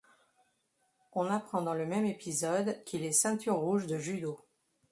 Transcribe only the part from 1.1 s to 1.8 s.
On apprend dans